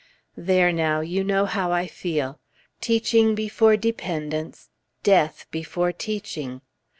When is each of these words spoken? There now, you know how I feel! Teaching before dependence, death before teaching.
There 0.35 0.71
now, 0.73 1.01
you 1.01 1.23
know 1.23 1.45
how 1.45 1.71
I 1.71 1.85
feel! 1.85 2.39
Teaching 2.79 3.35
before 3.35 3.77
dependence, 3.77 4.71
death 5.03 5.45
before 5.51 5.91
teaching. 5.91 6.61